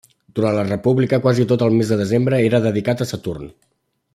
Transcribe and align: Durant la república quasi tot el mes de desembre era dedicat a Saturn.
Durant 0.37 0.55
la 0.59 0.63
república 0.69 1.19
quasi 1.27 1.45
tot 1.51 1.65
el 1.67 1.77
mes 1.81 1.91
de 1.93 1.99
desembre 2.01 2.41
era 2.49 2.63
dedicat 2.67 3.05
a 3.07 3.11
Saturn. 3.11 3.47